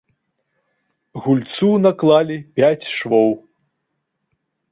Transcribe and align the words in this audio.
Гульцу 1.25 1.69
наклалі 1.83 2.37
пяць 2.59 2.87
швоў. 2.97 3.29